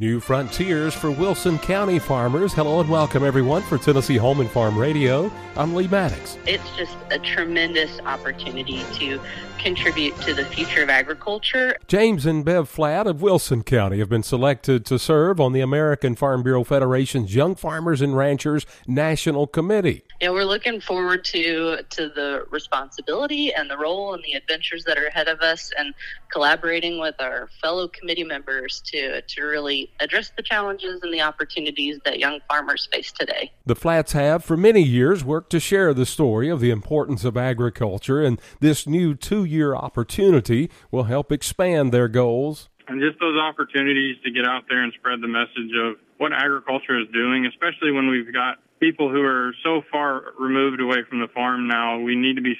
[0.00, 2.52] New frontiers for Wilson County farmers.
[2.52, 5.30] Hello and welcome everyone for Tennessee Home and Farm Radio.
[5.54, 6.36] I'm Lee Maddox.
[6.48, 9.20] It's just a tremendous opportunity to
[9.60, 11.76] contribute to the future of agriculture.
[11.86, 16.16] James and Bev Flatt of Wilson County have been selected to serve on the American
[16.16, 20.02] Farm Bureau Federation's Young Farmers and Ranchers National Committee.
[20.24, 24.96] Yeah, we're looking forward to to the responsibility and the role and the adventures that
[24.96, 25.92] are ahead of us and
[26.32, 32.00] collaborating with our fellow committee members to to really address the challenges and the opportunities
[32.06, 33.52] that young farmers face today.
[33.66, 37.36] The Flatts have for many years worked to share the story of the importance of
[37.36, 42.70] agriculture and this new two-year opportunity will help expand their goals.
[42.88, 46.98] And just those opportunities to get out there and spread the message of what agriculture
[46.98, 51.28] is doing, especially when we've got people who are so far removed away from the
[51.28, 51.98] farm now.
[51.98, 52.54] We need to be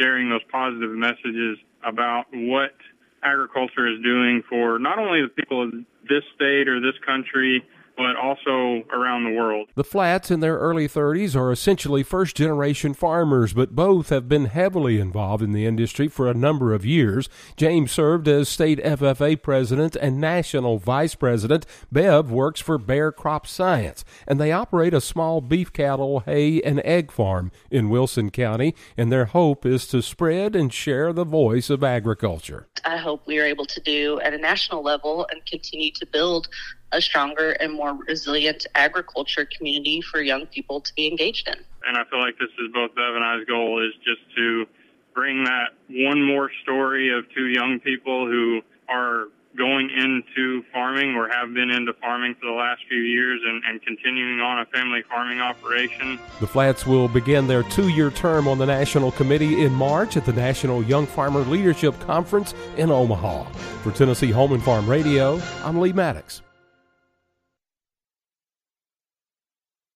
[0.00, 2.74] sharing those positive messages about what
[3.22, 5.70] agriculture is doing for not only the people of
[6.08, 7.62] this state or this country,
[7.98, 9.68] but also around the world.
[9.74, 14.44] The Flatts in their early 30s are essentially first generation farmers, but both have been
[14.44, 17.28] heavily involved in the industry for a number of years.
[17.56, 21.66] James served as state FFA president and national vice president.
[21.90, 26.80] Bev works for Bayer Crop Science, and they operate a small beef cattle, hay, and
[26.84, 31.68] egg farm in Wilson County, and their hope is to spread and share the voice
[31.68, 32.68] of agriculture.
[32.84, 36.48] I hope we are able to do at a national level and continue to build
[36.92, 41.56] a stronger and more resilient agriculture community for young people to be engaged in.
[41.86, 44.66] And I feel like this is both Bev and I's goal is just to
[45.14, 51.28] bring that one more story of two young people who are going into farming or
[51.28, 55.02] have been into farming for the last few years and, and, continuing on a family
[55.08, 56.18] farming operation.
[56.38, 60.24] The Flatts will begin their two year term on the National Committee in March at
[60.24, 63.44] the National Young Farmer Leadership Conference in Omaha.
[63.82, 66.42] For Tennessee Home and Farm Radio, I'm Lee Maddox.